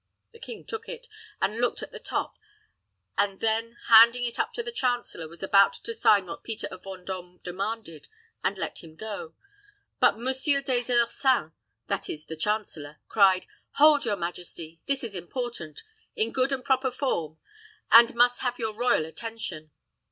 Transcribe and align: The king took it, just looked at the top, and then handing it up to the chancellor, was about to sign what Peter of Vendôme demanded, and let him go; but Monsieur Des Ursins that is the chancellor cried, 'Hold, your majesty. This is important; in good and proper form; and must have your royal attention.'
The 0.31 0.39
king 0.39 0.65
took 0.65 0.89
it, 0.89 1.07
just 1.43 1.59
looked 1.59 1.83
at 1.83 1.91
the 1.91 1.99
top, 1.99 2.35
and 3.19 3.39
then 3.39 3.77
handing 3.85 4.23
it 4.23 4.39
up 4.39 4.51
to 4.53 4.63
the 4.63 4.71
chancellor, 4.71 5.27
was 5.27 5.43
about 5.43 5.73
to 5.73 5.93
sign 5.93 6.25
what 6.25 6.41
Peter 6.43 6.65
of 6.71 6.81
Vendôme 6.81 7.43
demanded, 7.43 8.07
and 8.43 8.57
let 8.57 8.79
him 8.83 8.95
go; 8.95 9.35
but 9.99 10.17
Monsieur 10.17 10.59
Des 10.63 10.91
Ursins 10.91 11.51
that 11.85 12.09
is 12.09 12.25
the 12.25 12.35
chancellor 12.35 12.97
cried, 13.09 13.45
'Hold, 13.73 14.03
your 14.05 14.17
majesty. 14.17 14.81
This 14.87 15.03
is 15.03 15.13
important; 15.13 15.83
in 16.15 16.31
good 16.31 16.51
and 16.51 16.65
proper 16.65 16.89
form; 16.89 17.37
and 17.91 18.15
must 18.15 18.39
have 18.41 18.57
your 18.57 18.73
royal 18.73 19.05
attention.' 19.05 19.69